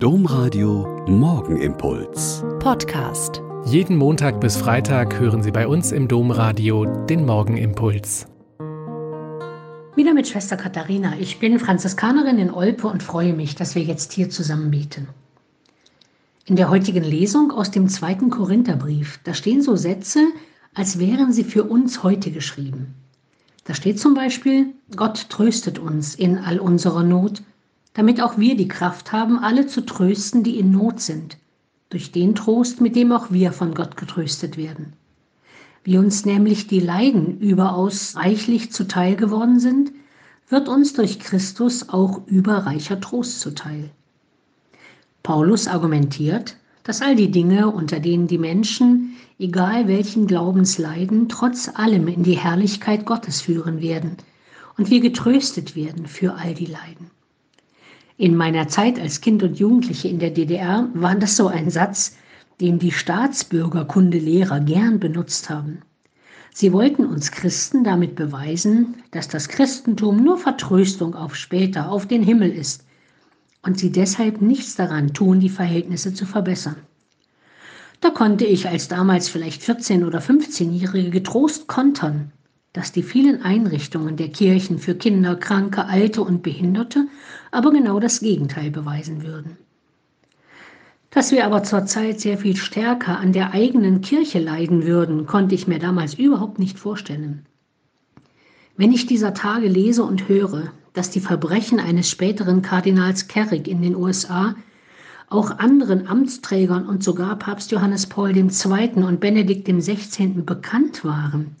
Domradio 0.00 1.04
Morgenimpuls. 1.08 2.44
Podcast. 2.60 3.42
Jeden 3.64 3.96
Montag 3.96 4.40
bis 4.40 4.56
Freitag 4.56 5.18
hören 5.18 5.42
Sie 5.42 5.50
bei 5.50 5.66
uns 5.66 5.90
im 5.90 6.06
Domradio 6.06 6.84
den 6.84 7.26
Morgenimpuls. 7.26 8.28
Wieder 9.96 10.14
mit 10.14 10.28
Schwester 10.28 10.56
Katharina. 10.56 11.14
Ich 11.18 11.40
bin 11.40 11.58
Franziskanerin 11.58 12.38
in 12.38 12.52
Olpe 12.52 12.86
und 12.86 13.02
freue 13.02 13.32
mich, 13.32 13.56
dass 13.56 13.74
wir 13.74 13.82
jetzt 13.82 14.12
hier 14.12 14.30
zusammen 14.30 14.70
beten. 14.70 15.08
In 16.44 16.54
der 16.54 16.70
heutigen 16.70 17.02
Lesung 17.02 17.50
aus 17.50 17.72
dem 17.72 17.88
zweiten 17.88 18.30
Korintherbrief, 18.30 19.18
da 19.24 19.34
stehen 19.34 19.62
so 19.62 19.74
Sätze, 19.74 20.28
als 20.74 21.00
wären 21.00 21.32
sie 21.32 21.42
für 21.42 21.64
uns 21.64 22.04
heute 22.04 22.30
geschrieben. 22.30 22.94
Da 23.64 23.74
steht 23.74 23.98
zum 23.98 24.14
Beispiel, 24.14 24.74
Gott 24.94 25.28
tröstet 25.28 25.80
uns 25.80 26.14
in 26.14 26.38
all 26.38 26.60
unserer 26.60 27.02
Not 27.02 27.42
damit 27.98 28.20
auch 28.20 28.38
wir 28.38 28.56
die 28.56 28.68
Kraft 28.68 29.10
haben, 29.10 29.40
alle 29.40 29.66
zu 29.66 29.84
trösten, 29.84 30.44
die 30.44 30.60
in 30.60 30.70
Not 30.70 31.00
sind, 31.00 31.36
durch 31.90 32.12
den 32.12 32.36
Trost, 32.36 32.80
mit 32.80 32.94
dem 32.94 33.10
auch 33.10 33.32
wir 33.32 33.50
von 33.50 33.74
Gott 33.74 33.96
getröstet 33.96 34.56
werden. 34.56 34.92
Wie 35.82 35.98
uns 35.98 36.24
nämlich 36.24 36.68
die 36.68 36.78
Leiden 36.78 37.40
überaus 37.40 38.14
reichlich 38.14 38.70
zuteil 38.70 39.16
geworden 39.16 39.58
sind, 39.58 39.90
wird 40.48 40.68
uns 40.68 40.92
durch 40.92 41.18
Christus 41.18 41.88
auch 41.88 42.24
überreicher 42.28 43.00
Trost 43.00 43.40
zuteil. 43.40 43.90
Paulus 45.24 45.66
argumentiert, 45.66 46.54
dass 46.84 47.02
all 47.02 47.16
die 47.16 47.32
Dinge, 47.32 47.68
unter 47.68 47.98
denen 47.98 48.28
die 48.28 48.38
Menschen, 48.38 49.16
egal 49.40 49.88
welchen 49.88 50.28
Glaubens 50.28 50.78
leiden, 50.78 51.28
trotz 51.28 51.68
allem 51.74 52.06
in 52.06 52.22
die 52.22 52.38
Herrlichkeit 52.38 53.06
Gottes 53.06 53.40
führen 53.40 53.82
werden 53.82 54.18
und 54.76 54.88
wir 54.88 55.00
getröstet 55.00 55.74
werden 55.74 56.06
für 56.06 56.34
all 56.34 56.54
die 56.54 56.66
Leiden. 56.66 57.10
In 58.20 58.34
meiner 58.34 58.66
Zeit 58.66 58.98
als 58.98 59.20
Kind 59.20 59.44
und 59.44 59.60
Jugendliche 59.60 60.08
in 60.08 60.18
der 60.18 60.30
DDR 60.30 60.88
war 60.92 61.14
das 61.14 61.36
so 61.36 61.46
ein 61.46 61.70
Satz, 61.70 62.16
den 62.60 62.80
die 62.80 62.90
Staatsbürgerkundelehrer 62.90 64.58
gern 64.58 64.98
benutzt 64.98 65.48
haben. 65.48 65.82
Sie 66.52 66.72
wollten 66.72 67.06
uns 67.06 67.30
Christen 67.30 67.84
damit 67.84 68.16
beweisen, 68.16 68.96
dass 69.12 69.28
das 69.28 69.48
Christentum 69.48 70.24
nur 70.24 70.36
Vertröstung 70.36 71.14
auf 71.14 71.36
später, 71.36 71.92
auf 71.92 72.08
den 72.08 72.24
Himmel 72.24 72.50
ist 72.50 72.84
und 73.62 73.78
sie 73.78 73.92
deshalb 73.92 74.42
nichts 74.42 74.74
daran 74.74 75.14
tun, 75.14 75.38
die 75.38 75.48
Verhältnisse 75.48 76.12
zu 76.12 76.26
verbessern. 76.26 76.74
Da 78.00 78.10
konnte 78.10 78.46
ich 78.46 78.68
als 78.68 78.88
damals 78.88 79.28
vielleicht 79.28 79.62
14- 79.62 80.04
oder 80.04 80.18
15-Jährige 80.18 81.10
getrost 81.10 81.68
kontern, 81.68 82.32
dass 82.72 82.90
die 82.90 83.04
vielen 83.04 83.42
Einrichtungen 83.42 84.16
der 84.16 84.30
Kirchen 84.30 84.80
für 84.80 84.96
Kinder, 84.96 85.36
Kranke, 85.36 85.84
Alte 85.84 86.22
und 86.22 86.42
Behinderte 86.42 87.06
aber 87.50 87.70
genau 87.70 88.00
das 88.00 88.20
Gegenteil 88.20 88.70
beweisen 88.70 89.22
würden. 89.22 89.56
Dass 91.10 91.32
wir 91.32 91.46
aber 91.46 91.62
zurzeit 91.62 92.20
sehr 92.20 92.38
viel 92.38 92.56
stärker 92.56 93.18
an 93.18 93.32
der 93.32 93.54
eigenen 93.54 94.02
Kirche 94.02 94.38
leiden 94.38 94.84
würden, 94.84 95.26
konnte 95.26 95.54
ich 95.54 95.66
mir 95.66 95.78
damals 95.78 96.14
überhaupt 96.14 96.58
nicht 96.58 96.78
vorstellen. 96.78 97.46
Wenn 98.76 98.92
ich 98.92 99.06
dieser 99.06 99.34
Tage 99.34 99.68
lese 99.68 100.04
und 100.04 100.28
höre, 100.28 100.70
dass 100.92 101.10
die 101.10 101.20
Verbrechen 101.20 101.80
eines 101.80 102.10
späteren 102.10 102.62
Kardinals 102.62 103.26
Kerrig 103.26 103.66
in 103.68 103.82
den 103.82 103.96
USA 103.96 104.54
auch 105.30 105.58
anderen 105.58 106.06
Amtsträgern 106.06 106.86
und 106.86 107.02
sogar 107.02 107.36
Papst 107.36 107.70
Johannes 107.70 108.06
Paul 108.06 108.36
II. 108.36 109.02
und 109.02 109.20
Benedikt 109.20 109.68
XVI. 109.68 110.28
bekannt 110.44 111.04
waren, 111.04 111.56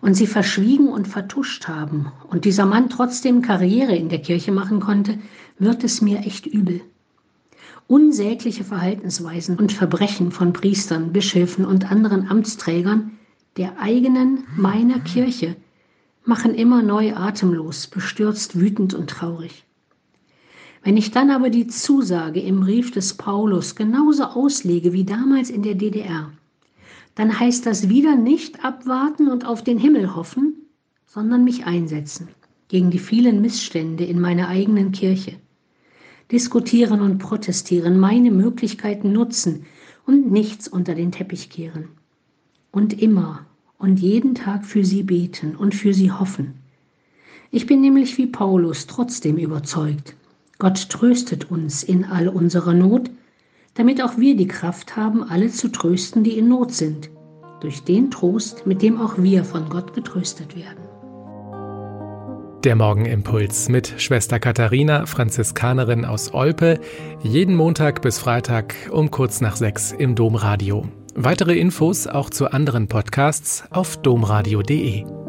und 0.00 0.14
sie 0.14 0.26
verschwiegen 0.26 0.88
und 0.88 1.08
vertuscht 1.08 1.68
haben 1.68 2.12
und 2.28 2.44
dieser 2.44 2.66
Mann 2.66 2.88
trotzdem 2.88 3.42
Karriere 3.42 3.96
in 3.96 4.08
der 4.08 4.20
Kirche 4.20 4.52
machen 4.52 4.80
konnte, 4.80 5.18
wird 5.58 5.84
es 5.84 6.00
mir 6.00 6.20
echt 6.20 6.46
übel. 6.46 6.80
Unsägliche 7.86 8.64
Verhaltensweisen 8.64 9.58
und 9.58 9.72
Verbrechen 9.72 10.30
von 10.30 10.52
Priestern, 10.52 11.12
Bischöfen 11.12 11.64
und 11.64 11.90
anderen 11.90 12.28
Amtsträgern 12.28 13.12
der 13.56 13.78
eigenen, 13.78 14.44
meiner 14.56 15.00
Kirche 15.00 15.56
machen 16.24 16.54
immer 16.54 16.82
neu 16.82 17.14
atemlos, 17.14 17.86
bestürzt, 17.86 18.58
wütend 18.58 18.94
und 18.94 19.10
traurig. 19.10 19.64
Wenn 20.82 20.96
ich 20.96 21.10
dann 21.10 21.30
aber 21.30 21.50
die 21.50 21.66
Zusage 21.66 22.40
im 22.40 22.60
Brief 22.60 22.90
des 22.92 23.14
Paulus 23.14 23.76
genauso 23.76 24.24
auslege 24.24 24.92
wie 24.92 25.04
damals 25.04 25.50
in 25.50 25.62
der 25.62 25.74
DDR, 25.74 26.32
dann 27.14 27.38
heißt 27.38 27.66
das 27.66 27.88
wieder 27.88 28.16
nicht 28.16 28.64
abwarten 28.64 29.28
und 29.28 29.46
auf 29.46 29.62
den 29.62 29.78
Himmel 29.78 30.14
hoffen, 30.14 30.54
sondern 31.06 31.44
mich 31.44 31.66
einsetzen 31.66 32.28
gegen 32.68 32.90
die 32.90 32.98
vielen 32.98 33.42
Missstände 33.42 34.04
in 34.04 34.18
meiner 34.18 34.48
eigenen 34.48 34.92
Kirche. 34.92 35.34
Diskutieren 36.30 37.02
und 37.02 37.18
protestieren, 37.18 38.00
meine 38.00 38.30
Möglichkeiten 38.30 39.12
nutzen 39.12 39.66
und 40.06 40.32
nichts 40.32 40.68
unter 40.68 40.94
den 40.94 41.12
Teppich 41.12 41.50
kehren. 41.50 41.88
Und 42.70 43.00
immer 43.02 43.44
und 43.76 44.00
jeden 44.00 44.34
Tag 44.34 44.64
für 44.64 44.84
sie 44.84 45.02
beten 45.02 45.54
und 45.54 45.74
für 45.74 45.92
sie 45.92 46.12
hoffen. 46.12 46.54
Ich 47.50 47.66
bin 47.66 47.82
nämlich 47.82 48.16
wie 48.16 48.26
Paulus 48.26 48.86
trotzdem 48.86 49.36
überzeugt. 49.36 50.16
Gott 50.58 50.88
tröstet 50.88 51.50
uns 51.50 51.82
in 51.82 52.04
all 52.04 52.28
unserer 52.28 52.72
Not 52.72 53.10
damit 53.74 54.02
auch 54.02 54.18
wir 54.18 54.36
die 54.36 54.48
Kraft 54.48 54.96
haben, 54.96 55.22
alle 55.22 55.48
zu 55.48 55.68
trösten, 55.68 56.24
die 56.24 56.38
in 56.38 56.48
Not 56.48 56.72
sind, 56.72 57.10
durch 57.60 57.82
den 57.84 58.10
Trost, 58.10 58.66
mit 58.66 58.82
dem 58.82 59.00
auch 59.00 59.18
wir 59.18 59.44
von 59.44 59.68
Gott 59.68 59.94
getröstet 59.94 60.56
werden. 60.56 60.88
Der 62.64 62.76
Morgenimpuls 62.76 63.68
mit 63.68 63.94
Schwester 63.96 64.38
Katharina, 64.38 65.06
Franziskanerin 65.06 66.04
aus 66.04 66.32
Olpe, 66.32 66.78
jeden 67.20 67.56
Montag 67.56 68.02
bis 68.02 68.18
Freitag 68.18 68.74
um 68.92 69.10
kurz 69.10 69.40
nach 69.40 69.56
sechs 69.56 69.90
im 69.90 70.14
Domradio. 70.14 70.86
Weitere 71.14 71.58
Infos 71.58 72.06
auch 72.06 72.30
zu 72.30 72.52
anderen 72.52 72.86
Podcasts 72.86 73.64
auf 73.70 73.96
domradio.de. 73.96 75.21